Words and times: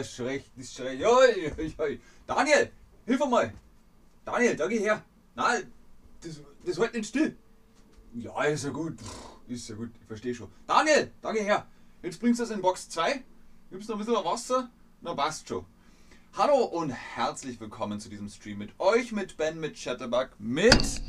ist 0.00 0.14
schon 0.14 0.40
ist 0.56 0.74
schon. 0.74 0.86
Oi, 0.86 1.52
oi, 1.58 1.74
oi. 1.78 2.00
Daniel, 2.26 2.70
hilf 3.06 3.20
mir 3.20 3.26
mal. 3.26 3.52
Daniel, 4.24 4.56
da 4.56 4.66
geh 4.66 4.78
her. 4.78 5.02
Nein, 5.34 5.72
das, 6.22 6.40
das 6.64 6.78
hält 6.78 6.94
nicht 6.94 7.08
still. 7.08 7.36
Ja, 8.14 8.42
ist 8.44 8.64
ja 8.64 8.70
gut. 8.70 8.98
Ist 9.48 9.68
ja 9.68 9.74
gut, 9.74 9.90
ich 10.00 10.06
verstehe 10.06 10.34
schon. 10.34 10.50
Daniel, 10.66 11.10
da 11.22 11.32
geh 11.32 11.42
her. 11.42 11.66
Jetzt 12.02 12.20
bringst 12.20 12.40
du 12.40 12.44
das 12.44 12.50
in 12.52 12.60
Box 12.60 12.88
2. 12.88 13.22
Gibst 13.70 13.88
noch 13.88 13.96
ein 13.96 14.04
bisschen 14.04 14.24
Wasser. 14.24 14.70
Na, 15.00 15.14
passt 15.14 15.48
schon. 15.48 15.64
Hallo 16.36 16.64
und 16.64 16.90
herzlich 16.90 17.60
willkommen 17.60 17.98
zu 18.00 18.08
diesem 18.08 18.28
Stream 18.28 18.58
mit 18.58 18.70
euch, 18.78 19.12
mit 19.12 19.36
Ben, 19.36 19.58
mit 19.58 19.76
Chatterbug, 19.76 20.30
mit 20.38 21.02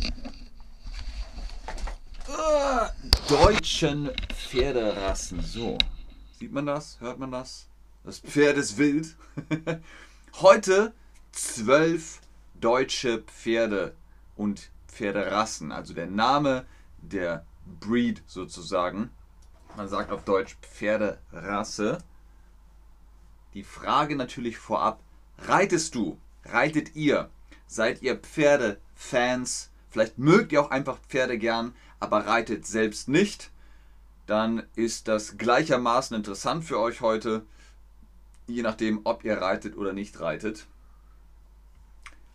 äh, 2.27 2.87
deutschen 3.29 4.09
Pferderassen. 4.33 5.41
So, 5.41 5.77
sieht 6.39 6.51
man 6.51 6.65
das? 6.65 6.99
Hört 6.99 7.19
man 7.19 7.31
das? 7.31 7.70
Das 8.03 8.19
Pferd 8.19 8.57
ist 8.57 8.77
wild. 8.79 9.15
Heute 10.41 10.93
zwölf 11.31 12.21
deutsche 12.55 13.21
Pferde 13.21 13.95
und 14.35 14.71
Pferderassen. 14.87 15.71
Also 15.71 15.93
der 15.93 16.07
Name 16.07 16.65
der 16.97 17.45
Breed 17.79 18.23
sozusagen. 18.25 19.11
Man 19.77 19.87
sagt 19.87 20.11
auf 20.11 20.23
Deutsch 20.23 20.57
Pferderasse. 20.61 21.99
Die 23.53 23.63
Frage 23.63 24.15
natürlich 24.15 24.57
vorab, 24.57 25.03
reitest 25.37 25.93
du? 25.93 26.17
Reitet 26.45 26.95
ihr? 26.95 27.29
Seid 27.67 28.01
ihr 28.01 28.17
Pferdefans? 28.17 29.69
Vielleicht 29.91 30.17
mögt 30.17 30.51
ihr 30.53 30.61
auch 30.61 30.71
einfach 30.71 30.97
Pferde 31.07 31.37
gern, 31.37 31.75
aber 31.99 32.25
reitet 32.25 32.65
selbst 32.65 33.09
nicht. 33.09 33.51
Dann 34.25 34.63
ist 34.75 35.07
das 35.07 35.37
gleichermaßen 35.37 36.15
interessant 36.15 36.63
für 36.63 36.79
euch 36.79 37.01
heute, 37.01 37.45
je 38.51 38.61
nachdem, 38.61 39.01
ob 39.03 39.23
ihr 39.23 39.37
reitet 39.37 39.75
oder 39.75 39.93
nicht 39.93 40.19
reitet. 40.19 40.67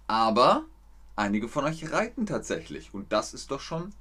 Aber 0.06 0.64
einige 1.17 1.48
von 1.48 1.64
euch 1.64 1.92
reiten 1.92 2.27
tatsächlich 2.27 2.95
und 2.95 3.12
das 3.12 3.34
ist 3.34 3.50
doch 3.50 3.61
schon 3.61 3.92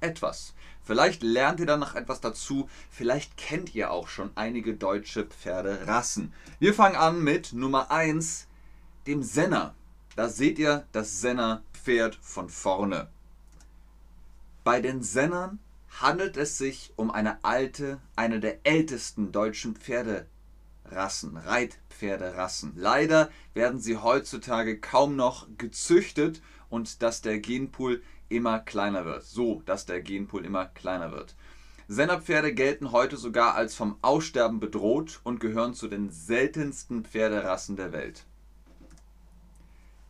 etwas. 0.00 0.54
Vielleicht 0.82 1.22
lernt 1.22 1.60
ihr 1.60 1.66
dann 1.66 1.80
noch 1.80 1.94
etwas 1.94 2.20
dazu, 2.20 2.68
vielleicht 2.90 3.36
kennt 3.36 3.74
ihr 3.74 3.90
auch 3.90 4.08
schon 4.08 4.30
einige 4.34 4.74
deutsche 4.74 5.24
Pferderassen. 5.24 6.32
Wir 6.58 6.74
fangen 6.74 6.96
an 6.96 7.22
mit 7.22 7.52
Nummer 7.52 7.90
1, 7.90 8.48
dem 9.06 9.22
Senner. 9.22 9.74
Da 10.16 10.28
seht 10.28 10.58
ihr 10.58 10.86
das 10.92 11.20
Senner-Pferd 11.20 12.16
von 12.20 12.48
vorne. 12.48 13.08
Bei 14.64 14.80
den 14.80 15.02
Sennern 15.02 15.58
handelt 16.00 16.36
es 16.36 16.58
sich 16.58 16.92
um 16.96 17.10
eine 17.10 17.42
alte, 17.44 18.00
eine 18.16 18.40
der 18.40 18.66
ältesten 18.66 19.32
deutschen 19.32 19.76
Pferderassen, 20.92 21.38
Reitpferderassen. 21.38 22.72
Leider 22.76 23.30
werden 23.54 23.80
sie 23.80 23.96
heutzutage 23.96 24.78
kaum 24.78 25.16
noch 25.16 25.48
gezüchtet 25.56 26.42
und 26.68 27.02
dass 27.02 27.22
der 27.22 27.38
Genpool 27.38 28.02
immer 28.28 28.60
kleiner 28.60 29.06
wird. 29.06 29.24
So, 29.24 29.62
dass 29.64 29.86
der 29.86 30.02
Genpool 30.02 30.44
immer 30.44 30.66
kleiner 30.66 31.10
wird. 31.10 31.34
Sennerpferde 31.88 32.52
gelten 32.52 32.92
heute 32.92 33.16
sogar 33.16 33.54
als 33.54 33.74
vom 33.74 33.96
Aussterben 34.02 34.60
bedroht 34.60 35.20
und 35.24 35.40
gehören 35.40 35.74
zu 35.74 35.88
den 35.88 36.10
seltensten 36.10 37.04
Pferderassen 37.04 37.76
der 37.76 37.92
Welt. 37.92 38.24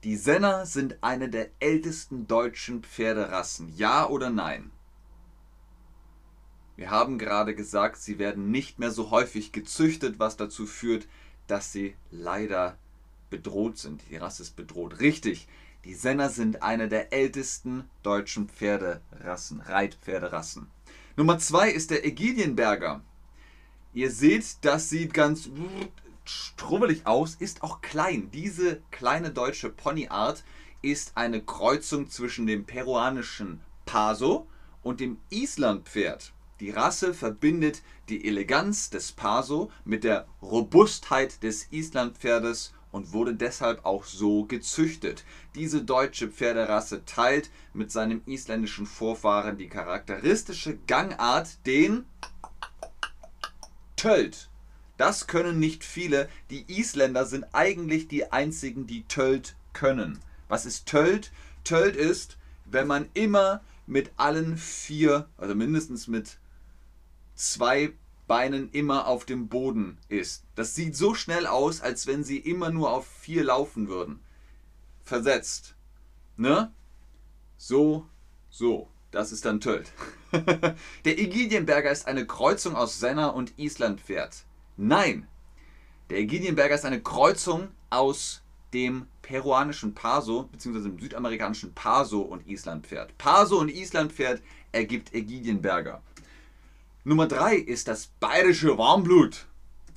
Die 0.02 0.16
Senner 0.16 0.66
sind 0.66 0.96
eine 1.00 1.28
der 1.28 1.50
ältesten 1.60 2.26
deutschen 2.26 2.82
Pferderassen. 2.82 3.72
Ja 3.76 4.08
oder 4.08 4.30
nein? 4.30 4.72
Wir 6.82 6.90
haben 6.90 7.16
gerade 7.16 7.54
gesagt, 7.54 7.98
sie 7.98 8.18
werden 8.18 8.50
nicht 8.50 8.80
mehr 8.80 8.90
so 8.90 9.12
häufig 9.12 9.52
gezüchtet, 9.52 10.18
was 10.18 10.36
dazu 10.36 10.66
führt, 10.66 11.06
dass 11.46 11.70
sie 11.70 11.94
leider 12.10 12.76
bedroht 13.30 13.78
sind. 13.78 14.02
Die 14.10 14.16
Rasse 14.16 14.42
ist 14.42 14.56
bedroht. 14.56 14.98
Richtig, 14.98 15.46
die 15.84 15.94
Senner 15.94 16.28
sind 16.28 16.64
eine 16.64 16.88
der 16.88 17.12
ältesten 17.12 17.88
deutschen 18.02 18.48
Pferderassen, 18.48 19.60
Reitpferderassen. 19.60 20.66
Nummer 21.16 21.38
zwei 21.38 21.70
ist 21.70 21.92
der 21.92 22.04
Ägidienberger. 22.04 23.00
Ihr 23.94 24.10
seht, 24.10 24.44
das 24.62 24.88
sieht 24.88 25.14
ganz 25.14 25.50
strubbelig 26.24 27.06
aus, 27.06 27.36
ist 27.36 27.62
auch 27.62 27.80
klein. 27.80 28.32
Diese 28.32 28.82
kleine 28.90 29.30
deutsche 29.30 29.70
Ponyart 29.70 30.42
ist 30.82 31.12
eine 31.16 31.42
Kreuzung 31.42 32.10
zwischen 32.10 32.48
dem 32.48 32.64
peruanischen 32.64 33.60
Paso 33.86 34.48
und 34.82 34.98
dem 34.98 35.18
Islandpferd. 35.30 36.32
Die 36.60 36.70
Rasse 36.70 37.14
verbindet 37.14 37.82
die 38.08 38.26
Eleganz 38.26 38.90
des 38.90 39.12
Paso 39.12 39.70
mit 39.84 40.04
der 40.04 40.26
Robustheit 40.40 41.42
des 41.42 41.68
Islandpferdes 41.72 42.72
und 42.92 43.12
wurde 43.12 43.34
deshalb 43.34 43.84
auch 43.84 44.04
so 44.04 44.44
gezüchtet. 44.44 45.24
Diese 45.54 45.82
deutsche 45.82 46.28
Pferderasse 46.28 47.04
teilt 47.04 47.50
mit 47.72 47.90
seinem 47.90 48.22
isländischen 48.26 48.86
Vorfahren 48.86 49.56
die 49.56 49.68
charakteristische 49.68 50.78
Gangart, 50.86 51.66
den 51.66 52.04
Tölt. 53.96 54.50
Das 54.98 55.26
können 55.26 55.58
nicht 55.58 55.84
viele. 55.84 56.28
Die 56.50 56.64
Isländer 56.68 57.24
sind 57.24 57.46
eigentlich 57.52 58.08
die 58.08 58.30
einzigen, 58.30 58.86
die 58.86 59.04
Tölt 59.04 59.56
können. 59.72 60.18
Was 60.48 60.66
ist 60.66 60.86
Tölt? 60.86 61.32
Tölt 61.64 61.96
ist, 61.96 62.36
wenn 62.66 62.86
man 62.86 63.08
immer 63.14 63.62
mit 63.86 64.12
allen 64.16 64.56
vier, 64.56 65.28
also 65.38 65.54
mindestens 65.54 66.08
mit 66.08 66.38
zwei 67.42 67.92
Beinen 68.26 68.70
immer 68.70 69.06
auf 69.06 69.24
dem 69.24 69.48
Boden 69.48 69.98
ist. 70.08 70.44
Das 70.54 70.74
sieht 70.74 70.96
so 70.96 71.14
schnell 71.14 71.46
aus, 71.46 71.80
als 71.80 72.06
wenn 72.06 72.24
sie 72.24 72.38
immer 72.38 72.70
nur 72.70 72.92
auf 72.92 73.06
vier 73.06 73.44
laufen 73.44 73.88
würden. 73.88 74.20
Versetzt. 75.02 75.74
Ne? 76.36 76.72
So, 77.58 78.06
so. 78.48 78.88
Das 79.10 79.30
ist 79.30 79.44
dann 79.44 79.60
Tölt. 79.60 79.92
der 81.04 81.18
Ägidienberger 81.18 81.90
ist 81.90 82.06
eine 82.06 82.26
Kreuzung 82.26 82.74
aus 82.74 82.98
Senner 82.98 83.34
und 83.34 83.58
Islandpferd. 83.58 84.44
Nein. 84.78 85.28
Der 86.08 86.18
Ägidienberger 86.18 86.74
ist 86.74 86.86
eine 86.86 87.02
Kreuzung 87.02 87.68
aus 87.90 88.42
dem 88.72 89.06
peruanischen 89.20 89.94
Paso 89.94 90.44
bzw. 90.44 90.80
dem 90.80 90.98
südamerikanischen 90.98 91.74
Paso 91.74 92.22
und 92.22 92.46
Islandpferd. 92.46 93.18
Paso 93.18 93.58
und 93.58 93.68
Islandpferd 93.68 94.40
ergibt 94.72 95.12
Ägidienberger. 95.12 96.02
Nummer 97.04 97.26
3 97.26 97.56
ist 97.56 97.88
das 97.88 98.06
bayerische 98.20 98.78
Warmblut. 98.78 99.46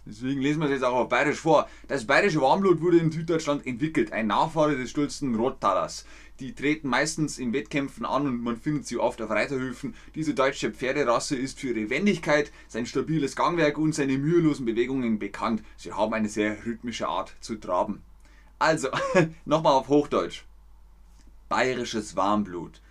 Deswegen 0.07 0.41
lesen 0.41 0.59
wir 0.59 0.65
es 0.65 0.71
jetzt 0.71 0.83
auch 0.83 0.95
auf 0.95 1.09
bayerisch 1.09 1.39
vor. 1.39 1.69
Das 1.87 2.07
bayerische 2.07 2.41
Warmblut 2.41 2.81
wurde 2.81 2.97
in 2.97 3.11
Süddeutschland 3.11 3.67
entwickelt, 3.67 4.11
ein 4.11 4.25
Nachfahre 4.25 4.75
des 4.75 4.89
stolzen 4.89 5.35
Rottalers. 5.35 6.05
Die 6.39 6.55
treten 6.55 6.87
meistens 6.89 7.37
in 7.37 7.53
Wettkämpfen 7.53 8.07
an 8.07 8.25
und 8.25 8.41
man 8.41 8.57
findet 8.57 8.87
sie 8.87 8.97
oft 8.97 9.21
auf 9.21 9.29
Reiterhöfen. 9.29 9.93
Diese 10.15 10.33
deutsche 10.33 10.71
Pferderasse 10.71 11.35
ist 11.35 11.59
für 11.59 11.73
ihre 11.73 11.91
Wendigkeit, 11.91 12.51
sein 12.67 12.87
stabiles 12.87 13.35
Gangwerk 13.35 13.77
und 13.77 13.93
seine 13.93 14.17
mühelosen 14.17 14.65
Bewegungen 14.65 15.19
bekannt. 15.19 15.61
Sie 15.77 15.93
haben 15.93 16.13
eine 16.15 16.29
sehr 16.29 16.65
rhythmische 16.65 17.07
Art 17.07 17.35
zu 17.39 17.53
traben. 17.57 18.01
Also, 18.57 18.87
nochmal 19.45 19.73
auf 19.73 19.89
Hochdeutsch. 19.89 20.43
Bayerisches 21.49 22.15
Warmblut. 22.15 22.81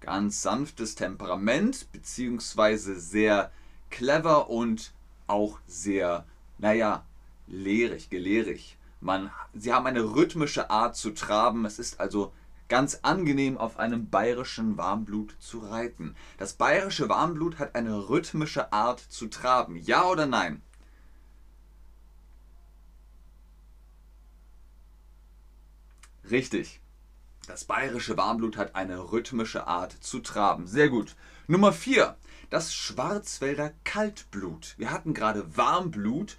Ganz 0.00 0.40
sanftes 0.40 0.94
Temperament, 0.94 1.92
beziehungsweise 1.92 2.98
sehr 2.98 3.52
clever 3.90 4.50
und 4.50 4.92
auch 5.26 5.58
sehr, 5.66 6.24
naja, 6.58 7.04
lehrig, 7.46 8.10
gelehrig. 8.10 8.76
Man, 9.00 9.30
sie 9.54 9.72
haben 9.72 9.86
eine 9.86 10.14
rhythmische 10.14 10.70
Art 10.70 10.96
zu 10.96 11.10
traben. 11.10 11.64
Es 11.64 11.78
ist 11.78 12.00
also 12.00 12.32
ganz 12.68 13.00
angenehm, 13.02 13.56
auf 13.56 13.78
einem 13.78 14.10
bayerischen 14.10 14.76
Warmblut 14.76 15.36
zu 15.40 15.60
reiten. 15.60 16.14
Das 16.36 16.54
bayerische 16.54 17.08
Warmblut 17.08 17.58
hat 17.58 17.74
eine 17.74 18.08
rhythmische 18.08 18.72
Art 18.72 19.00
zu 19.00 19.28
traben. 19.28 19.76
Ja 19.76 20.04
oder 20.04 20.26
nein? 20.26 20.62
Richtig. 26.30 26.80
Das 27.46 27.64
bayerische 27.64 28.18
Warmblut 28.18 28.58
hat 28.58 28.74
eine 28.74 29.10
rhythmische 29.10 29.66
Art 29.66 29.92
zu 29.92 30.20
traben. 30.20 30.66
Sehr 30.66 30.90
gut. 30.90 31.16
Nummer 31.46 31.72
4 31.72 32.16
das 32.50 32.74
Schwarzwälder 32.74 33.72
Kaltblut. 33.84 34.74
Wir 34.78 34.90
hatten 34.90 35.14
gerade 35.14 35.56
Warmblut, 35.56 36.36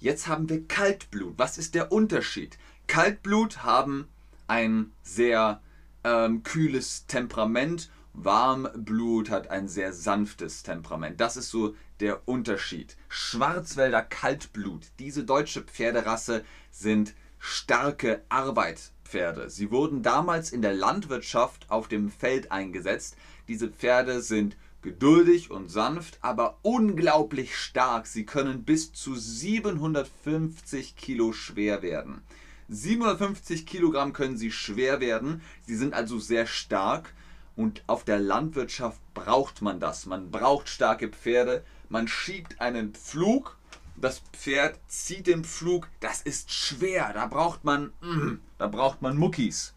jetzt 0.00 0.26
haben 0.26 0.48
wir 0.48 0.66
Kaltblut. 0.66 1.34
Was 1.36 1.58
ist 1.58 1.74
der 1.74 1.92
Unterschied? 1.92 2.58
Kaltblut 2.86 3.62
haben 3.62 4.08
ein 4.46 4.92
sehr 5.02 5.60
ähm, 6.04 6.42
kühles 6.42 7.06
Temperament, 7.06 7.90
Warmblut 8.14 9.30
hat 9.30 9.48
ein 9.48 9.68
sehr 9.68 9.92
sanftes 9.92 10.62
Temperament. 10.62 11.20
Das 11.20 11.36
ist 11.36 11.50
so 11.50 11.74
der 12.00 12.28
Unterschied. 12.28 12.96
Schwarzwälder 13.08 14.02
Kaltblut, 14.02 14.88
diese 14.98 15.24
deutsche 15.24 15.62
Pferderasse 15.62 16.44
sind 16.70 17.14
starke 17.38 18.22
Arbeitspferde. 18.28 19.48
Sie 19.50 19.70
wurden 19.70 20.02
damals 20.02 20.52
in 20.52 20.62
der 20.62 20.74
Landwirtschaft 20.74 21.70
auf 21.70 21.88
dem 21.88 22.10
Feld 22.10 22.52
eingesetzt. 22.52 23.16
Diese 23.48 23.68
Pferde 23.68 24.20
sind 24.20 24.56
geduldig 24.82 25.50
und 25.50 25.70
sanft, 25.70 26.18
aber 26.20 26.58
unglaublich 26.62 27.56
stark. 27.56 28.06
Sie 28.06 28.26
können 28.26 28.64
bis 28.64 28.92
zu 28.92 29.14
750 29.14 30.96
Kilo 30.96 31.32
schwer 31.32 31.82
werden. 31.82 32.22
750 32.68 33.66
Kilogramm 33.66 34.12
können 34.12 34.36
sie 34.36 34.50
schwer 34.50 35.00
werden. 35.00 35.42
Sie 35.66 35.76
sind 35.76 35.94
also 35.94 36.18
sehr 36.18 36.46
stark. 36.46 37.14
Und 37.54 37.84
auf 37.86 38.04
der 38.04 38.18
Landwirtschaft 38.18 39.00
braucht 39.14 39.60
man 39.62 39.78
das. 39.78 40.06
Man 40.06 40.30
braucht 40.30 40.68
starke 40.68 41.08
Pferde. 41.08 41.64
Man 41.88 42.08
schiebt 42.08 42.60
einen 42.60 42.94
Pflug. 42.94 43.58
Das 43.96 44.22
Pferd 44.32 44.78
zieht 44.88 45.26
den 45.26 45.44
Pflug. 45.44 45.88
Das 46.00 46.22
ist 46.22 46.50
schwer. 46.50 47.12
Da 47.12 47.26
braucht 47.26 47.64
man, 47.64 47.92
mm, 48.00 48.40
da 48.58 48.66
braucht 48.68 49.02
man 49.02 49.18
Muckis. 49.18 49.74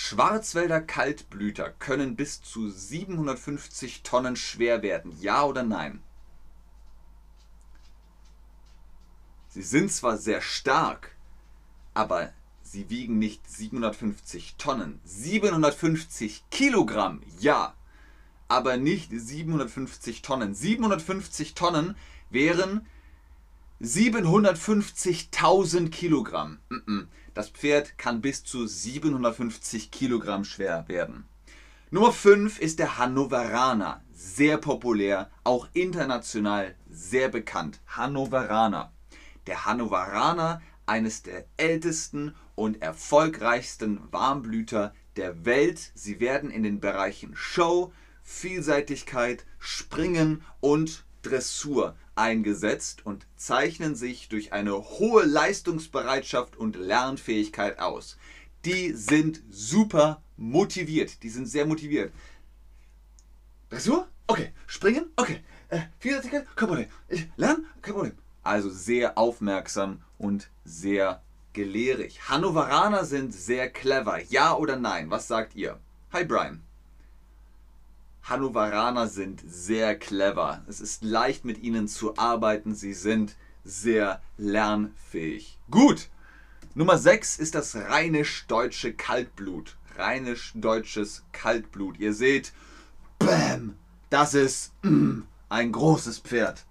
Schwarzwälder 0.00 0.80
Kaltblüter 0.80 1.70
können 1.70 2.14
bis 2.14 2.40
zu 2.40 2.70
750 2.70 4.04
Tonnen 4.04 4.36
schwer 4.36 4.82
werden. 4.82 5.12
Ja 5.20 5.42
oder 5.42 5.64
nein? 5.64 6.00
Sie 9.48 9.62
sind 9.62 9.90
zwar 9.90 10.16
sehr 10.16 10.40
stark, 10.40 11.16
aber 11.94 12.32
sie 12.62 12.88
wiegen 12.90 13.18
nicht 13.18 13.50
750 13.50 14.54
Tonnen. 14.56 15.00
750 15.04 16.44
Kilogramm, 16.48 17.20
ja, 17.40 17.74
aber 18.46 18.76
nicht 18.76 19.10
750 19.10 20.22
Tonnen. 20.22 20.54
750 20.54 21.54
Tonnen 21.54 21.96
wären 22.30 22.86
750.000 23.82 25.90
Kilogramm. 25.90 26.60
Das 27.38 27.50
Pferd 27.50 27.98
kann 27.98 28.20
bis 28.20 28.42
zu 28.42 28.66
750 28.66 29.92
Kilogramm 29.92 30.42
schwer 30.42 30.88
werden. 30.88 31.28
Nummer 31.92 32.10
5 32.10 32.58
ist 32.58 32.80
der 32.80 32.98
Hannoveraner. 32.98 34.02
Sehr 34.12 34.56
populär, 34.56 35.30
auch 35.44 35.68
international 35.72 36.74
sehr 36.90 37.28
bekannt. 37.28 37.78
Hannoveraner. 37.86 38.92
Der 39.46 39.66
Hannoveraner, 39.66 40.60
eines 40.84 41.22
der 41.22 41.44
ältesten 41.58 42.34
und 42.56 42.82
erfolgreichsten 42.82 44.00
Warmblüter 44.10 44.92
der 45.14 45.44
Welt. 45.44 45.92
Sie 45.94 46.18
werden 46.18 46.50
in 46.50 46.64
den 46.64 46.80
Bereichen 46.80 47.36
Show, 47.36 47.92
Vielseitigkeit, 48.24 49.46
Springen 49.60 50.42
und 50.58 51.04
Dressur 51.22 51.96
eingesetzt 52.14 53.04
und 53.04 53.26
zeichnen 53.36 53.94
sich 53.94 54.28
durch 54.28 54.52
eine 54.52 54.74
hohe 54.74 55.24
Leistungsbereitschaft 55.24 56.56
und 56.56 56.76
Lernfähigkeit 56.76 57.78
aus. 57.78 58.16
Die 58.64 58.92
sind 58.92 59.42
super 59.50 60.22
motiviert. 60.36 61.22
Die 61.22 61.30
sind 61.30 61.46
sehr 61.46 61.66
motiviert. 61.66 62.12
Dressur? 63.70 64.08
Okay. 64.26 64.52
Springen? 64.66 65.10
Okay. 65.16 65.40
Äh, 65.68 65.80
Vielseitigkeit? 65.98 66.46
Kein 66.56 66.68
Problem. 66.68 66.86
Ich 67.08 67.28
lerne? 67.36 67.64
Kein 67.82 67.94
Problem. 67.94 68.18
Also 68.42 68.70
sehr 68.70 69.18
aufmerksam 69.18 70.02
und 70.16 70.48
sehr 70.64 71.22
gelehrig. 71.52 72.28
Hannoveraner 72.28 73.04
sind 73.04 73.34
sehr 73.34 73.68
clever. 73.70 74.22
Ja 74.22 74.54
oder 74.54 74.76
nein? 74.76 75.10
Was 75.10 75.28
sagt 75.28 75.54
ihr? 75.54 75.78
Hi 76.12 76.24
Brian. 76.24 76.62
Hannoveraner 78.22 79.08
sind 79.08 79.42
sehr 79.46 79.98
clever. 79.98 80.62
Es 80.68 80.80
ist 80.80 81.02
leicht 81.02 81.44
mit 81.44 81.62
ihnen 81.62 81.88
zu 81.88 82.16
arbeiten. 82.18 82.74
Sie 82.74 82.92
sind 82.92 83.36
sehr 83.64 84.22
lernfähig. 84.36 85.58
Gut. 85.70 86.08
Nummer 86.74 86.98
6 86.98 87.38
ist 87.38 87.54
das 87.54 87.74
rheinisch-deutsche 87.74 88.92
Kaltblut. 88.92 89.76
Rheinisch-deutsches 89.96 91.24
Kaltblut. 91.32 91.98
Ihr 91.98 92.12
seht, 92.12 92.52
Bäm, 93.18 93.74
das 94.10 94.34
ist 94.34 94.72
mm, 94.82 95.22
ein 95.48 95.72
großes 95.72 96.20
Pferd. 96.20 96.64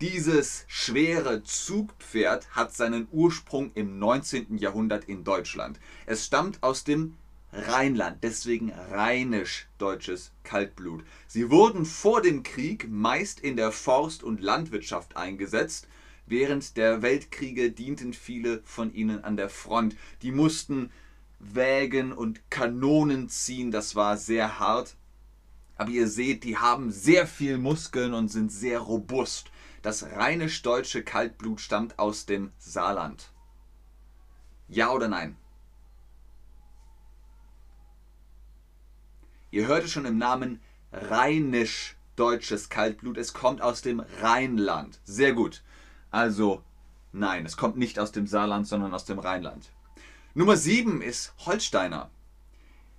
Dieses 0.00 0.64
schwere 0.68 1.42
Zugpferd 1.42 2.48
hat 2.54 2.72
seinen 2.72 3.08
Ursprung 3.10 3.72
im 3.74 3.98
19. 3.98 4.56
Jahrhundert 4.56 5.04
in 5.06 5.24
Deutschland. 5.24 5.80
Es 6.06 6.24
stammt 6.24 6.62
aus 6.62 6.84
dem 6.84 7.16
Rheinland, 7.52 8.22
deswegen 8.22 8.72
rheinisch-deutsches 8.72 10.32
Kaltblut. 10.42 11.02
Sie 11.26 11.50
wurden 11.50 11.86
vor 11.86 12.20
dem 12.20 12.42
Krieg 12.42 12.88
meist 12.90 13.40
in 13.40 13.56
der 13.56 13.72
Forst- 13.72 14.22
und 14.22 14.42
Landwirtschaft 14.42 15.16
eingesetzt. 15.16 15.88
Während 16.26 16.76
der 16.76 17.00
Weltkriege 17.00 17.72
dienten 17.72 18.12
viele 18.12 18.62
von 18.64 18.92
ihnen 18.92 19.24
an 19.24 19.38
der 19.38 19.48
Front. 19.48 19.96
Die 20.20 20.30
mussten 20.30 20.90
Wägen 21.38 22.12
und 22.12 22.50
Kanonen 22.50 23.30
ziehen, 23.30 23.70
das 23.70 23.94
war 23.96 24.18
sehr 24.18 24.58
hart. 24.58 24.96
Aber 25.76 25.90
ihr 25.90 26.08
seht, 26.08 26.44
die 26.44 26.58
haben 26.58 26.90
sehr 26.90 27.26
viel 27.26 27.56
Muskeln 27.56 28.12
und 28.12 28.28
sind 28.28 28.52
sehr 28.52 28.80
robust. 28.80 29.50
Das 29.80 30.02
rheinisch-deutsche 30.02 31.02
Kaltblut 31.02 31.60
stammt 31.60 31.98
aus 31.98 32.26
dem 32.26 32.50
Saarland. 32.58 33.32
Ja 34.66 34.90
oder 34.90 35.08
nein? 35.08 35.36
Ihr 39.50 39.66
hört 39.66 39.84
es 39.84 39.92
schon 39.92 40.04
im 40.04 40.18
Namen 40.18 40.60
rheinisch-deutsches 40.92 42.68
Kaltblut. 42.68 43.16
Es 43.16 43.32
kommt 43.32 43.62
aus 43.62 43.80
dem 43.80 44.00
Rheinland. 44.20 45.00
Sehr 45.04 45.32
gut. 45.32 45.62
Also 46.10 46.62
nein, 47.12 47.46
es 47.46 47.56
kommt 47.56 47.76
nicht 47.76 47.98
aus 47.98 48.12
dem 48.12 48.26
Saarland, 48.26 48.66
sondern 48.66 48.92
aus 48.92 49.06
dem 49.06 49.18
Rheinland. 49.18 49.70
Nummer 50.34 50.56
7 50.56 51.00
ist 51.00 51.32
Holsteiner. 51.46 52.10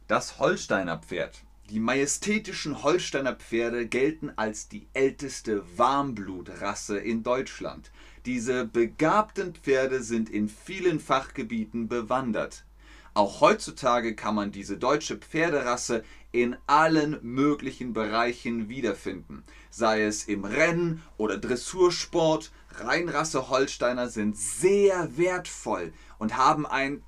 Das 0.08 0.40
Holsteiner 0.40 0.98
Pferd. 0.98 1.44
Die 1.70 1.80
majestätischen 1.80 2.82
Holsteiner 2.82 3.36
Pferde 3.36 3.86
gelten 3.88 4.32
als 4.36 4.70
die 4.70 4.88
älteste 4.94 5.64
Warmblutrasse 5.78 6.98
in 6.98 7.22
Deutschland. 7.22 7.92
Diese 8.26 8.66
begabten 8.66 9.54
Pferde 9.54 10.02
sind 10.02 10.32
in 10.32 10.50
vielen 10.50 11.00
Fachgebieten 11.00 11.88
bewandert. 11.88 12.66
Auch 13.14 13.42
heutzutage 13.42 14.16
kann 14.16 14.36
man 14.36 14.52
diese 14.52 14.78
deutsche 14.78 15.18
Pferderasse 15.18 16.04
in 16.32 16.56
allen 16.68 17.18
möglichen 17.22 17.94
Bereichen 17.94 18.70
wiederfinden. 18.70 19.44
Sei 19.70 20.04
es 20.04 20.26
im 20.26 20.46
Rennen 20.46 21.02
oder 21.18 21.38
Dressursport, 21.38 22.52
Reinrasse 22.76 23.50
Holsteiner 23.50 24.10
sind 24.10 24.38
sehr 24.38 25.18
wertvoll 25.18 25.92
und 26.20 26.38
haben 26.38 26.66
ein 26.66 27.04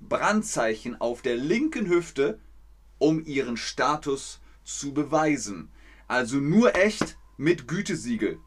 Brandzeichen 0.00 1.00
auf 1.00 1.22
der 1.22 1.36
linken 1.36 1.88
Hüfte, 1.88 2.40
um 2.98 3.24
ihren 3.24 3.56
Status 3.56 4.40
zu 4.64 4.94
beweisen. 4.94 5.70
Also 6.08 6.38
nur 6.38 6.74
echt 6.74 7.16
mit 7.36 7.68
Gütesiegel. 7.68 8.38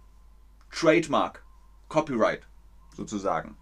Trademark, 0.71 1.43
Copyright 1.87 2.41
sozusagen. 2.95 3.55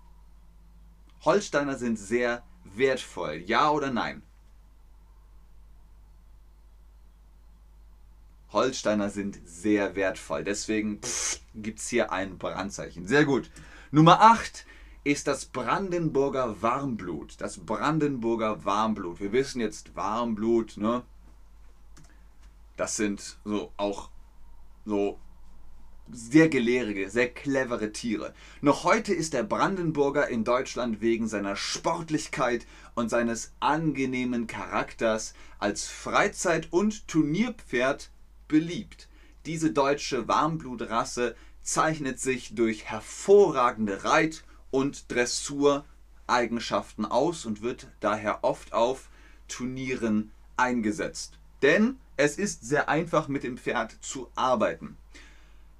Holsteiner 1.21 1.77
sind 1.77 1.97
sehr 1.97 2.43
wertvoll, 2.63 3.43
ja 3.45 3.69
oder 3.69 3.91
nein? 3.91 4.23
Holsteiner 8.51 9.09
sind 9.09 9.39
sehr 9.45 9.95
wertvoll. 9.95 10.43
Deswegen 10.43 11.01
gibt 11.55 11.79
es 11.79 11.87
hier 11.87 12.11
ein 12.11 12.37
Brandzeichen. 12.37 13.07
Sehr 13.07 13.25
gut. 13.25 13.49
Nummer 13.91 14.21
8 14.21 14.65
ist 15.03 15.27
das 15.27 15.45
Brandenburger 15.45 16.61
Warmblut. 16.61 17.41
Das 17.41 17.57
Brandenburger 17.57 18.63
Warmblut. 18.63 19.19
Wir 19.19 19.31
wissen 19.31 19.59
jetzt 19.59 19.95
Warmblut, 19.95 20.77
ne? 20.77 21.03
Das 22.77 22.95
sind 22.95 23.37
so 23.43 23.71
auch 23.77 24.09
so 24.85 25.19
sehr 26.11 26.49
gelehrige, 26.49 27.09
sehr 27.09 27.29
clevere 27.29 27.91
Tiere. 27.91 28.33
Noch 28.61 28.83
heute 28.83 29.13
ist 29.13 29.33
der 29.33 29.43
Brandenburger 29.43 30.27
in 30.27 30.43
Deutschland 30.43 31.01
wegen 31.01 31.27
seiner 31.27 31.55
Sportlichkeit 31.55 32.65
und 32.95 33.09
seines 33.09 33.51
angenehmen 33.59 34.47
Charakters 34.47 35.33
als 35.59 35.87
Freizeit- 35.87 36.67
und 36.71 37.07
Turnierpferd 37.07 38.09
beliebt. 38.47 39.07
Diese 39.45 39.71
deutsche 39.71 40.27
Warmblutrasse 40.27 41.35
zeichnet 41.63 42.19
sich 42.19 42.55
durch 42.55 42.85
hervorragende 42.85 44.03
Reit- 44.03 44.43
und 44.71 45.11
Dressureigenschaften 45.11 47.05
aus 47.05 47.45
und 47.45 47.61
wird 47.61 47.87
daher 47.99 48.43
oft 48.43 48.73
auf 48.73 49.09
Turnieren 49.47 50.31
eingesetzt. 50.57 51.37
Denn 51.61 51.97
es 52.17 52.37
ist 52.37 52.65
sehr 52.65 52.89
einfach 52.89 53.27
mit 53.27 53.43
dem 53.43 53.57
Pferd 53.57 53.95
zu 54.01 54.29
arbeiten. 54.35 54.97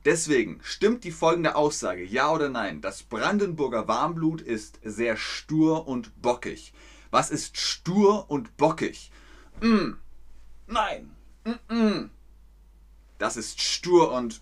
Deswegen 0.05 0.59
stimmt 0.63 1.05
die 1.05 1.11
folgende 1.11 1.55
Aussage, 1.55 2.03
ja 2.03 2.31
oder 2.31 2.49
nein? 2.49 2.81
Das 2.81 3.03
Brandenburger 3.03 3.87
Warmblut 3.87 4.41
ist 4.41 4.79
sehr 4.83 5.15
stur 5.15 5.87
und 5.87 6.21
bockig. 6.21 6.73
Was 7.09 7.31
ist 7.31 7.57
stur 7.57 8.29
und 8.29 8.57
bockig? 8.57 9.11
Mm, 9.61 9.93
nein. 10.67 11.15
Mm 11.45 11.51
-mm. 11.69 12.09
Das 13.17 13.37
ist 13.37 13.61
stur 13.61 14.11
und 14.11 14.41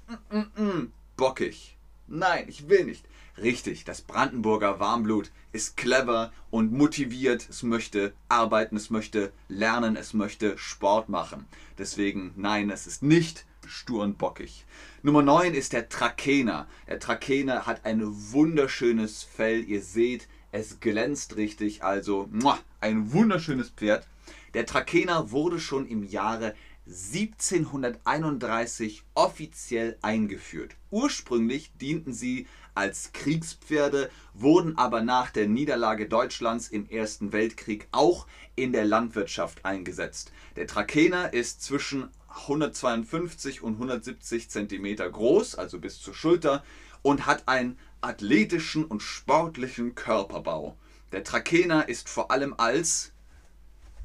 bockig. 1.16 1.78
Nein, 2.08 2.46
ich 2.48 2.68
will 2.68 2.86
nicht. 2.86 3.06
Richtig, 3.38 3.86
das 3.86 4.02
Brandenburger 4.02 4.80
Warmblut 4.80 5.32
ist 5.52 5.78
clever 5.78 6.32
und 6.50 6.72
motiviert. 6.72 7.48
Es 7.50 7.62
möchte 7.62 8.14
arbeiten, 8.30 8.76
es 8.76 8.90
möchte 8.90 9.32
lernen, 9.48 9.96
es 9.96 10.14
möchte 10.14 10.58
Sport 10.58 11.10
machen. 11.10 11.46
Deswegen, 11.78 12.34
nein, 12.36 12.70
es 12.70 12.88
ist 12.88 13.04
nicht 13.04 13.46
stur 13.72 14.04
und 14.04 14.18
bockig. 14.18 14.66
Nummer 15.02 15.22
9 15.22 15.54
ist 15.54 15.74
der 15.74 15.90
Trakener. 15.90 16.68
Der 16.88 17.00
Trakener 17.00 17.66
hat 17.66 17.86
ein 17.86 18.02
wunderschönes 18.04 19.24
Fell. 19.24 19.64
Ihr 19.64 19.82
seht, 19.82 20.28
es 20.52 20.80
glänzt 20.80 21.38
richtig. 21.38 21.84
Also 21.84 22.30
ein 22.80 23.14
wunderschönes 23.14 23.70
Pferd. 23.70 24.08
Der 24.54 24.66
Trakener 24.66 25.32
wurde 25.32 25.60
schon 25.60 25.88
im 25.88 26.04
Jahre 26.04 26.54
1731 26.86 29.04
offiziell 29.14 29.98
eingeführt. 30.02 30.76
Ursprünglich 30.90 31.72
dienten 31.80 32.12
sie 32.12 32.48
als 32.74 33.12
Kriegspferde, 33.14 34.10
wurden 34.34 34.78
aber 34.78 35.02
nach 35.02 35.30
der 35.30 35.48
Niederlage 35.48 36.08
Deutschlands 36.08 36.70
im 36.70 36.90
Ersten 36.90 37.34
Weltkrieg 37.34 37.88
auch 37.92 38.26
in 38.56 38.74
der 38.74 38.86
Landwirtschaft 38.86 39.66
eingesetzt. 39.66 40.32
Der 40.56 40.68
Trakener 40.68 41.34
ist 41.34 41.62
zwischen 41.62 42.10
152 42.34 43.62
und 43.62 43.74
170 43.74 44.50
cm 44.50 44.96
groß, 45.12 45.56
also 45.56 45.80
bis 45.80 46.00
zur 46.00 46.14
Schulter, 46.14 46.64
und 47.02 47.26
hat 47.26 47.48
einen 47.48 47.78
athletischen 48.02 48.86
und 48.86 49.02
sportlichen 49.02 49.96
Körperbau. 49.96 50.78
Der 51.12 51.24
Trakener 51.24 51.90
ist 51.90 52.10
vor 52.10 52.32
allem 52.32 52.56
als 52.58 53.12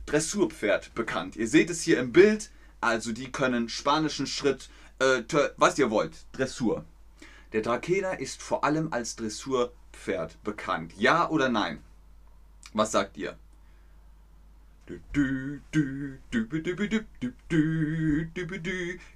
Dressurpferd 0.06 0.94
bekannt. 0.94 1.36
Ihr 1.36 1.48
seht 1.48 1.70
es 1.70 1.82
hier 1.82 1.98
im 1.98 2.12
Bild, 2.12 2.50
also 2.80 3.12
die 3.12 3.30
können 3.30 3.68
spanischen 3.68 4.26
Schritt, 4.26 4.68
äh, 4.98 5.22
was 5.56 5.78
ihr 5.78 5.90
wollt, 5.90 6.26
Dressur. 6.32 6.84
Der 7.52 7.62
Trakener 7.62 8.20
ist 8.20 8.42
vor 8.42 8.64
allem 8.64 8.92
als 8.92 9.16
Dressurpferd 9.16 10.42
bekannt. 10.42 10.92
Ja 10.96 11.28
oder 11.28 11.48
nein? 11.48 11.82
Was 12.72 12.92
sagt 12.92 13.16
ihr? 13.16 13.38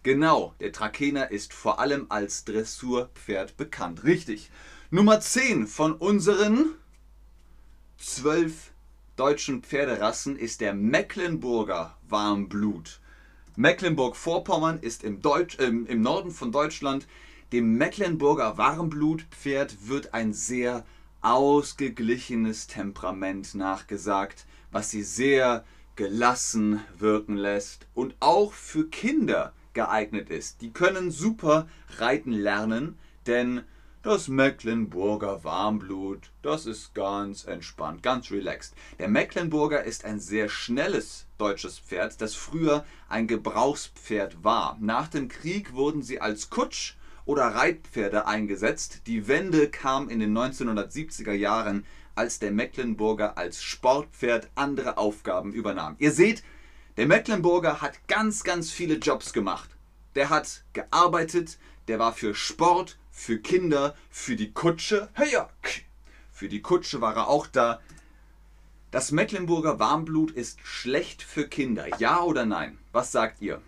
Genau, 0.02 0.54
der 0.58 0.72
Trakener 0.72 1.30
ist 1.30 1.52
vor 1.52 1.78
allem 1.78 2.06
als 2.08 2.44
Dressurpferd 2.44 3.56
bekannt. 3.56 4.04
Richtig. 4.04 4.50
Nummer 4.90 5.20
10 5.20 5.68
von 5.68 5.92
unseren 5.92 6.74
12 7.98 8.72
deutschen 9.16 9.62
Pferderassen 9.62 10.36
ist 10.36 10.60
der 10.60 10.74
Mecklenburger 10.74 11.96
Warmblut. 12.08 13.00
Mecklenburg-Vorpommern 13.56 14.78
ist 14.80 15.04
im, 15.04 15.20
Deutsch, 15.20 15.58
äh, 15.58 15.66
im 15.66 16.00
Norden 16.00 16.30
von 16.30 16.50
Deutschland. 16.50 17.06
Dem 17.52 17.76
Mecklenburger 17.76 18.56
Warmblutpferd 18.56 19.88
wird 19.88 20.14
ein 20.14 20.32
sehr 20.32 20.84
ausgeglichenes 21.20 22.66
Temperament 22.66 23.54
nachgesagt, 23.54 24.46
was 24.70 24.90
sie 24.90 25.02
sehr 25.02 25.64
gelassen 25.96 26.80
wirken 26.98 27.36
lässt 27.36 27.86
und 27.94 28.14
auch 28.20 28.52
für 28.52 28.88
Kinder 28.88 29.52
geeignet 29.74 30.30
ist. 30.30 30.62
Die 30.62 30.72
können 30.72 31.10
super 31.10 31.68
reiten 31.98 32.32
lernen, 32.32 32.98
denn 33.26 33.62
das 34.02 34.28
Mecklenburger 34.28 35.44
Warmblut, 35.44 36.30
das 36.40 36.64
ist 36.64 36.94
ganz 36.94 37.44
entspannt, 37.44 38.02
ganz 38.02 38.30
relaxed. 38.30 38.74
Der 38.98 39.08
Mecklenburger 39.08 39.84
ist 39.84 40.06
ein 40.06 40.20
sehr 40.20 40.48
schnelles 40.48 41.26
deutsches 41.36 41.78
Pferd, 41.78 42.18
das 42.22 42.34
früher 42.34 42.86
ein 43.10 43.26
Gebrauchspferd 43.26 44.42
war. 44.42 44.78
Nach 44.80 45.08
dem 45.08 45.28
Krieg 45.28 45.74
wurden 45.74 46.02
sie 46.02 46.18
als 46.18 46.48
Kutsch 46.48 46.94
oder 47.24 47.44
Reitpferde 47.44 48.26
eingesetzt. 48.26 49.02
Die 49.06 49.28
Wende 49.28 49.68
kam 49.68 50.08
in 50.08 50.20
den 50.20 50.36
1970er 50.36 51.32
Jahren, 51.32 51.84
als 52.14 52.38
der 52.38 52.50
Mecklenburger 52.50 53.38
als 53.38 53.62
Sportpferd 53.62 54.48
andere 54.54 54.98
Aufgaben 54.98 55.52
übernahm. 55.52 55.96
Ihr 55.98 56.12
seht, 56.12 56.42
der 56.96 57.06
Mecklenburger 57.06 57.80
hat 57.80 58.06
ganz, 58.08 58.42
ganz 58.42 58.70
viele 58.70 58.96
Jobs 58.96 59.32
gemacht. 59.32 59.70
Der 60.14 60.28
hat 60.28 60.64
gearbeitet, 60.72 61.58
der 61.88 61.98
war 61.98 62.12
für 62.12 62.34
Sport, 62.34 62.98
für 63.10 63.38
Kinder, 63.38 63.94
für 64.10 64.36
die 64.36 64.52
Kutsche. 64.52 65.08
Für 66.32 66.48
die 66.48 66.62
Kutsche 66.62 67.00
war 67.00 67.16
er 67.16 67.28
auch 67.28 67.46
da. 67.46 67.80
Das 68.90 69.12
Mecklenburger 69.12 69.78
Warmblut 69.78 70.32
ist 70.32 70.58
schlecht 70.62 71.22
für 71.22 71.46
Kinder. 71.46 71.86
Ja 71.98 72.22
oder 72.22 72.44
nein? 72.44 72.78
Was 72.92 73.12
sagt 73.12 73.40
ihr? 73.40 73.62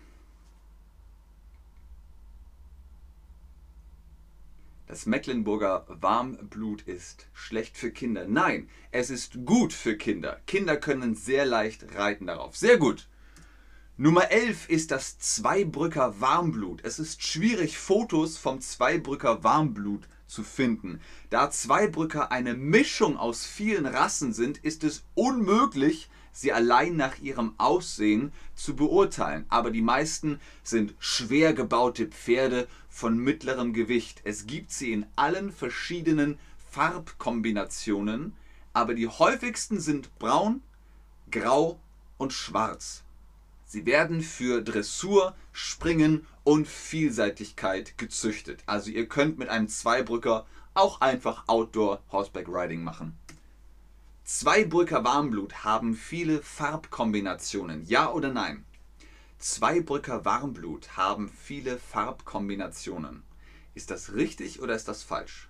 Das 4.85 5.05
Mecklenburger 5.05 5.85
Warmblut 5.87 6.81
ist 6.81 7.27
schlecht 7.33 7.77
für 7.77 7.91
Kinder. 7.91 8.27
Nein, 8.27 8.67
es 8.91 9.09
ist 9.09 9.45
gut 9.45 9.71
für 9.71 9.95
Kinder. 9.95 10.41
Kinder 10.45 10.75
können 10.75 11.15
sehr 11.15 11.45
leicht 11.45 11.95
reiten 11.95 12.27
darauf. 12.27 12.57
Sehr 12.57 12.77
gut. 12.77 13.07
Nummer 13.95 14.29
11 14.29 14.67
ist 14.67 14.91
das 14.91 15.17
Zweibrücker 15.19 16.19
Warmblut. 16.19 16.83
Es 16.83 16.99
ist 16.99 17.23
schwierig, 17.23 17.77
Fotos 17.77 18.37
vom 18.37 18.59
Zweibrücker 18.59 19.45
Warmblut 19.45 20.09
zu 20.27 20.43
finden. 20.43 20.99
Da 21.29 21.49
Zweibrücker 21.49 22.31
eine 22.31 22.53
Mischung 22.53 23.15
aus 23.17 23.45
vielen 23.45 23.85
Rassen 23.85 24.33
sind, 24.33 24.57
ist 24.57 24.83
es 24.83 25.03
unmöglich, 25.15 26.09
sie 26.33 26.51
allein 26.51 26.97
nach 26.97 27.19
ihrem 27.19 27.53
Aussehen 27.57 28.33
zu 28.55 28.75
beurteilen. 28.75 29.45
Aber 29.47 29.71
die 29.71 29.81
meisten 29.81 30.41
sind 30.63 30.95
schwer 30.99 31.53
gebaute 31.53 32.07
Pferde 32.07 32.67
von 32.93 33.17
mittlerem 33.17 33.73
Gewicht. 33.73 34.21
Es 34.23 34.45
gibt 34.45 34.71
sie 34.71 34.93
in 34.93 35.07
allen 35.15 35.51
verschiedenen 35.51 36.37
Farbkombinationen, 36.69 38.35
aber 38.71 38.93
die 38.93 39.07
häufigsten 39.07 39.79
sind 39.79 40.17
braun, 40.19 40.61
grau 41.31 41.79
und 42.19 42.33
schwarz. 42.33 43.03
Sie 43.65 43.87
werden 43.87 44.21
für 44.21 44.61
Dressur, 44.61 45.35
Springen 45.51 46.27
und 46.43 46.67
Vielseitigkeit 46.67 47.97
gezüchtet. 47.97 48.61
Also 48.67 48.91
ihr 48.91 49.07
könnt 49.07 49.39
mit 49.39 49.49
einem 49.49 49.69
Zweibrücker 49.69 50.45
auch 50.75 51.01
einfach 51.01 51.47
Outdoor 51.47 51.99
Horseback 52.11 52.47
Riding 52.47 52.83
machen. 52.83 53.17
Zweibrücker 54.23 55.03
Warmblut 55.03 55.63
haben 55.63 55.95
viele 55.95 56.43
Farbkombinationen. 56.43 57.85
Ja 57.87 58.11
oder 58.11 58.31
nein? 58.31 58.65
Zweibrücker 59.43 60.23
Warmblut 60.23 60.95
haben 60.95 61.29
viele 61.29 61.77
Farbkombinationen. 61.77 63.23
Ist 63.75 63.91
das 63.91 64.13
richtig 64.13 64.61
oder 64.61 64.73
ist 64.73 64.87
das 64.87 65.03
falsch? 65.03 65.49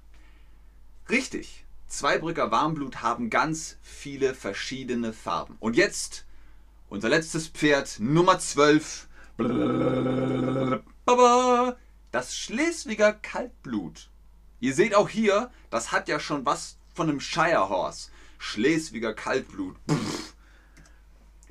Richtig. 1.11 1.63
Zweibrücker 1.87 2.49
Warmblut 2.49 3.03
haben 3.03 3.29
ganz 3.29 3.77
viele 3.83 4.33
verschiedene 4.33 5.13
Farben. 5.13 5.57
Und 5.59 5.75
jetzt 5.75 6.25
unser 6.89 7.07
letztes 7.07 7.49
Pferd, 7.49 7.99
Nummer 7.99 8.39
12. 8.39 9.07
Das 12.11 12.35
Schleswiger 12.35 13.13
Kaltblut. 13.13 14.09
Ihr 14.59 14.73
seht 14.73 14.95
auch 14.95 15.07
hier, 15.07 15.51
das 15.69 15.91
hat 15.91 16.07
ja 16.07 16.19
schon 16.19 16.47
was 16.47 16.79
von 16.95 17.09
einem 17.09 17.19
Shire 17.19 17.69
Horse. 17.69 18.09
Schleswiger 18.39 19.13
Kaltblut. 19.13 19.75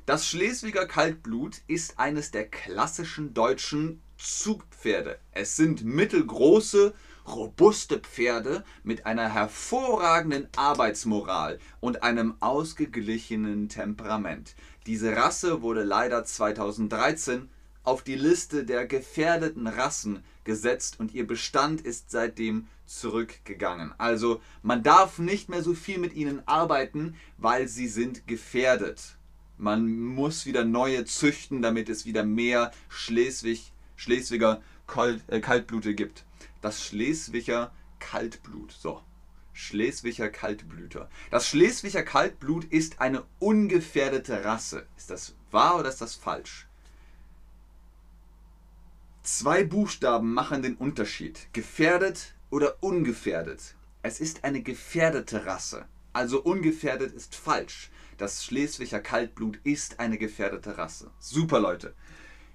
Das 0.05 0.27
Schleswiger 0.27 0.85
Kaltblut 0.85 1.61
ist 1.67 1.97
eines 1.97 2.29
der 2.29 2.45
klassischen 2.45 3.33
deutschen 3.33 4.01
Zugpferde. 4.17 5.17
Es 5.31 5.55
sind 5.55 5.85
mittelgroße, 5.85 6.93
robuste 7.25 7.99
Pferde 7.99 8.65
mit 8.83 9.05
einer 9.05 9.33
hervorragenden 9.33 10.49
Arbeitsmoral 10.57 11.57
und 11.79 12.03
einem 12.03 12.35
ausgeglichenen 12.41 13.69
Temperament. 13.69 14.55
Diese 14.87 15.15
Rasse 15.15 15.61
wurde 15.61 15.83
leider 15.83 16.25
2013 16.25 17.47
auf 17.85 18.03
die 18.03 18.15
Liste 18.15 18.65
der 18.65 18.85
gefährdeten 18.85 19.67
Rassen 19.67 20.25
gesetzt 20.43 20.99
und 20.99 21.13
ihr 21.13 21.25
Bestand 21.25 21.79
ist 21.79 22.11
seitdem 22.11 22.67
zurückgegangen. 22.85 23.93
Also 23.97 24.41
man 24.63 24.83
darf 24.83 25.17
nicht 25.17 25.47
mehr 25.47 25.63
so 25.63 25.73
viel 25.73 25.97
mit 25.97 26.13
ihnen 26.13 26.45
arbeiten, 26.45 27.15
weil 27.37 27.69
sie 27.69 27.87
sind 27.87 28.27
gefährdet. 28.27 29.17
Man 29.63 29.95
muss 29.97 30.45
wieder 30.45 30.65
neue 30.65 31.05
züchten, 31.05 31.61
damit 31.61 31.87
es 31.87 32.05
wieder 32.05 32.25
mehr 32.25 32.71
Schleswig, 32.89 33.71
Schleswiger 33.95 34.61
Kalt, 34.87 35.23
äh, 35.27 35.39
Kaltblute 35.39 35.95
gibt. 35.95 36.25
Das 36.59 36.83
Schleswiger 36.83 37.71
Kaltblut. 37.97 38.73
So. 38.73 39.01
Schleswiger 39.53 40.27
Kaltblüter. 40.27 41.09
Das 41.31 41.47
Schleswiger 41.47 42.03
Kaltblut 42.03 42.65
ist 42.65 42.99
eine 42.99 43.23
ungefährdete 43.39 44.43
Rasse. 44.43 44.85
Ist 44.97 45.09
das 45.09 45.33
wahr 45.49 45.79
oder 45.79 45.87
ist 45.87 46.01
das 46.01 46.15
falsch? 46.15 46.67
Zwei 49.21 49.63
Buchstaben 49.63 50.33
machen 50.33 50.61
den 50.61 50.75
Unterschied. 50.75 51.47
Gefährdet 51.53 52.33
oder 52.49 52.83
ungefährdet. 52.83 53.75
Es 54.01 54.19
ist 54.19 54.43
eine 54.43 54.61
gefährdete 54.61 55.45
Rasse. 55.45 55.85
Also 56.13 56.41
ungefährdet 56.41 57.11
ist 57.11 57.35
falsch. 57.35 57.89
Das 58.17 58.45
Schleswiger 58.45 58.99
Kaltblut 58.99 59.59
ist 59.63 59.99
eine 59.99 60.17
gefährdete 60.17 60.77
Rasse. 60.77 61.09
Super 61.19 61.59
Leute. 61.59 61.95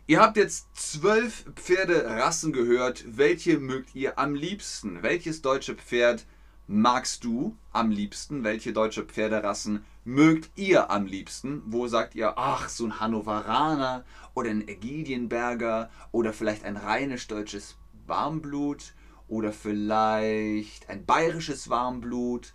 Ihr 0.06 0.20
habt 0.20 0.36
jetzt 0.36 0.68
zwölf 0.74 1.44
Pferderassen 1.56 2.52
gehört. 2.52 3.04
Welche 3.06 3.58
mögt 3.58 3.94
ihr 3.94 4.18
am 4.18 4.34
liebsten? 4.34 5.02
Welches 5.02 5.42
deutsche 5.42 5.74
Pferd 5.74 6.24
magst 6.66 7.24
du 7.24 7.56
am 7.72 7.90
liebsten? 7.90 8.44
Welche 8.44 8.72
deutsche 8.72 9.04
Pferderassen 9.04 9.84
mögt 10.04 10.50
ihr 10.56 10.90
am 10.90 11.04
liebsten? 11.04 11.62
Wo 11.66 11.88
sagt 11.88 12.14
ihr, 12.14 12.38
ach, 12.38 12.68
so 12.68 12.86
ein 12.86 13.00
Hannoveraner 13.00 14.04
oder 14.34 14.50
ein 14.50 14.66
Ägidienberger 14.66 15.90
oder 16.12 16.32
vielleicht 16.32 16.64
ein 16.64 16.76
rheinisch-deutsches 16.76 17.76
Warmblut 18.06 18.94
oder 19.26 19.52
vielleicht 19.52 20.88
ein 20.88 21.04
bayerisches 21.04 21.68
Warmblut? 21.68 22.54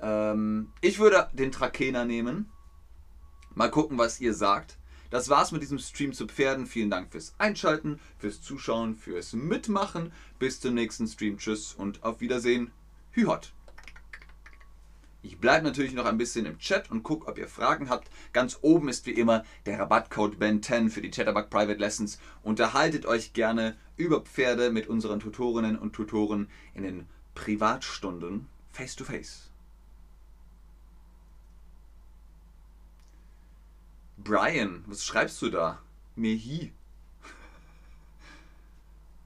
Ähm, 0.00 0.72
ich 0.80 0.98
würde 0.98 1.28
den 1.32 1.52
Trakehner 1.52 2.04
nehmen. 2.04 2.50
Mal 3.54 3.70
gucken, 3.70 3.98
was 3.98 4.20
ihr 4.20 4.34
sagt. 4.34 4.78
Das 5.10 5.28
war's 5.30 5.52
mit 5.52 5.62
diesem 5.62 5.78
Stream 5.78 6.12
zu 6.12 6.26
Pferden. 6.26 6.66
Vielen 6.66 6.90
Dank 6.90 7.10
fürs 7.10 7.34
Einschalten, 7.38 7.98
fürs 8.18 8.42
Zuschauen, 8.42 8.94
fürs 8.94 9.32
Mitmachen. 9.32 10.12
Bis 10.38 10.60
zum 10.60 10.74
nächsten 10.74 11.06
Stream. 11.06 11.38
Tschüss 11.38 11.72
und 11.72 12.04
auf 12.04 12.20
Wiedersehen. 12.20 12.70
Hühot. 13.12 13.52
Ich 15.22 15.38
bleibe 15.38 15.64
natürlich 15.64 15.94
noch 15.94 16.04
ein 16.04 16.18
bisschen 16.18 16.46
im 16.46 16.58
Chat 16.58 16.90
und 16.90 17.02
gucke, 17.02 17.26
ob 17.26 17.38
ihr 17.38 17.48
Fragen 17.48 17.90
habt. 17.90 18.08
Ganz 18.32 18.58
oben 18.62 18.88
ist 18.88 19.06
wie 19.06 19.12
immer 19.12 19.44
der 19.66 19.80
Rabattcode 19.80 20.36
BEN10 20.36 20.90
für 20.90 21.02
die 21.02 21.10
Chatterbug 21.10 21.50
Private 21.50 21.80
Lessons. 21.80 22.20
Unterhaltet 22.42 23.04
euch 23.04 23.32
gerne 23.32 23.76
über 23.96 24.20
Pferde 24.20 24.70
mit 24.70 24.86
unseren 24.86 25.18
Tutorinnen 25.18 25.76
und 25.76 25.94
Tutoren 25.94 26.48
in 26.74 26.84
den 26.84 27.06
Privatstunden 27.34 28.46
face 28.70 28.94
to 28.94 29.04
face. 29.04 29.50
Brian, 34.28 34.84
was 34.86 35.06
schreibst 35.06 35.40
du 35.40 35.48
da? 35.48 35.78
Mehi. 36.14 36.72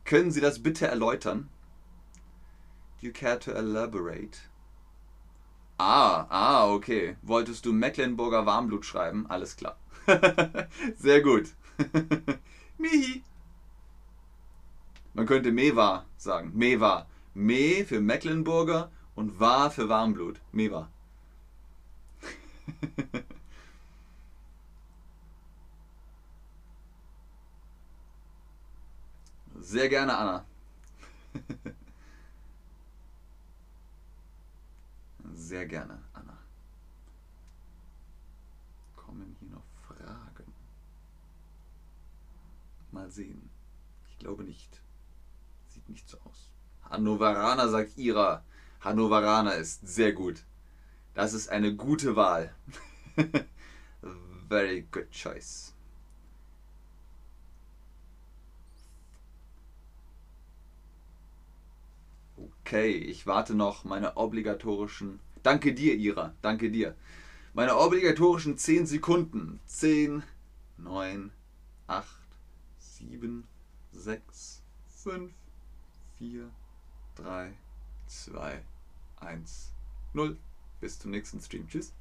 Können 0.04 0.30
Sie 0.30 0.40
das 0.40 0.62
bitte 0.62 0.86
erläutern? 0.86 1.48
Do 3.00 3.08
you 3.08 3.12
care 3.12 3.40
to 3.40 3.50
elaborate? 3.50 4.42
Ah, 5.76 6.26
ah, 6.30 6.68
okay. 6.68 7.16
Wolltest 7.22 7.66
du 7.66 7.72
Mecklenburger 7.72 8.46
Warmblut 8.46 8.86
schreiben? 8.86 9.26
Alles 9.28 9.56
klar. 9.56 9.76
Sehr 10.96 11.20
gut. 11.20 11.48
Mihi. 12.78 13.24
Man 15.14 15.26
könnte 15.26 15.50
Mewa 15.50 16.06
sagen. 16.16 16.52
Mewa. 16.54 17.08
Me 17.34 17.84
für 17.84 18.00
Mecklenburger 18.00 18.92
und 19.16 19.40
Wa 19.40 19.68
für 19.68 19.88
Warmblut. 19.88 20.40
Mewa. 20.52 20.88
Sehr 29.72 29.88
gerne, 29.88 30.14
Anna. 30.18 30.44
Sehr 35.32 35.64
gerne, 35.64 35.98
Anna. 36.12 36.36
Kommen 38.94 39.34
hier 39.40 39.48
noch 39.48 39.64
Fragen? 39.86 40.52
Mal 42.90 43.10
sehen. 43.10 43.48
Ich 44.10 44.18
glaube 44.18 44.44
nicht. 44.44 44.82
Sieht 45.68 45.88
nicht 45.88 46.06
so 46.06 46.18
aus. 46.26 46.50
Hannoveraner 46.90 47.70
sagt 47.70 47.96
Ira. 47.96 48.44
Hannoveraner 48.82 49.54
ist 49.54 49.88
sehr 49.88 50.12
gut. 50.12 50.44
Das 51.14 51.32
ist 51.32 51.48
eine 51.48 51.74
gute 51.74 52.14
Wahl. 52.14 52.54
Very 54.50 54.82
good 54.90 55.10
choice. 55.10 55.72
Okay, 62.42 62.90
ich 62.90 63.26
warte 63.26 63.54
noch 63.54 63.84
meine 63.84 64.16
obligatorischen. 64.16 65.20
Danke 65.42 65.74
dir, 65.74 65.94
Ira. 65.94 66.34
Danke 66.42 66.70
dir. 66.70 66.96
Meine 67.54 67.76
obligatorischen 67.76 68.56
10 68.56 68.86
Sekunden. 68.86 69.60
10, 69.66 70.22
9, 70.78 71.30
8, 71.86 72.06
7, 72.78 73.44
6, 73.92 74.62
5, 74.88 75.32
4, 76.18 76.50
3, 77.16 77.52
2, 78.06 78.62
1, 79.20 79.72
0. 80.14 80.36
Bis 80.80 80.98
zum 80.98 81.10
nächsten 81.10 81.40
Stream. 81.40 81.68
Tschüss. 81.68 81.92